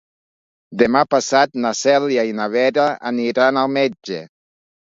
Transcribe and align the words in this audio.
Demà 0.81 1.03
passat 1.11 1.53
na 1.65 1.73
Cèlia 1.81 2.25
i 2.31 2.35
na 2.39 2.47
Vera 2.57 2.87
aniran 3.13 3.63
al 3.67 3.73
metge. 3.79 4.23